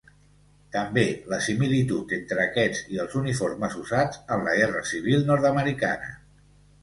També 0.75 1.01
la 1.33 1.37
similitud 1.47 2.15
entre 2.17 2.41
aquests 2.45 2.81
i 2.95 2.97
els 3.03 3.13
uniformes 3.21 3.77
usats 3.83 4.23
en 4.37 4.47
la 4.49 4.57
Guerra 4.61 4.83
civil 4.93 5.27
nord-americana. 5.31 6.11